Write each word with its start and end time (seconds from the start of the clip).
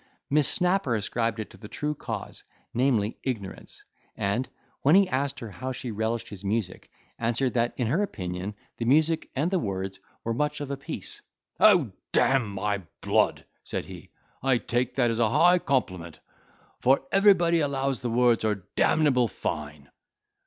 Miss 0.31 0.47
Snapper 0.47 0.95
ascribed 0.95 1.39
it 1.39 1.51
to 1.51 1.57
the 1.57 1.67
true 1.67 1.93
cause, 1.93 2.43
namely 2.73 3.19
ignorance; 3.21 3.83
and, 4.17 4.49
when 4.81 4.95
he 4.95 5.07
asked 5.07 5.39
her 5.41 5.51
how 5.51 5.71
she 5.71 5.91
relished 5.91 6.29
his 6.29 6.43
music, 6.43 6.89
answered 7.19 7.53
that, 7.53 7.75
in 7.77 7.85
her 7.85 8.01
opinion, 8.01 8.55
the 8.77 8.85
music 8.85 9.29
and 9.35 9.51
the 9.51 9.59
words 9.59 9.99
were 10.23 10.33
much 10.33 10.59
of 10.59 10.71
a 10.71 10.75
piece. 10.75 11.21
"Oh, 11.59 11.91
d—n 12.13 12.47
my 12.47 12.81
blood!" 13.01 13.45
said 13.63 13.85
he 13.85 14.09
"I 14.41 14.57
take 14.57 14.95
that 14.95 15.11
as 15.11 15.19
a 15.19 15.29
high 15.29 15.59
compliment; 15.59 16.17
for 16.79 17.03
everybody 17.11 17.59
allows 17.59 18.01
the 18.01 18.09
words 18.09 18.43
are 18.43 18.65
d—able 18.75 19.27
fine." 19.27 19.91